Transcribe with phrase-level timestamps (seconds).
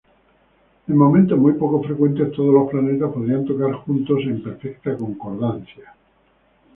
[0.87, 5.93] En momentos muy poco frecuentes todos los planetas podrían tocar juntos en perfecta concordancia.